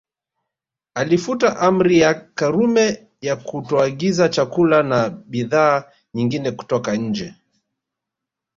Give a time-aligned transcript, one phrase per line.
[0.95, 7.35] Alifuta Amri ya Karume ya kutoagiza chakula na bidhaa nyingine kutoka nje